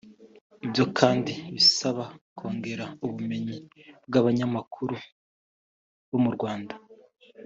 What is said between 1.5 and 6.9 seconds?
birasaba kongera ubumenyi bw’abanyamakuru bo mu Rwanda